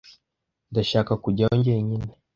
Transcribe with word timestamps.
Ndashaka 0.71 1.11
kujyayo 1.23 1.55
jyenyine. 1.65 2.07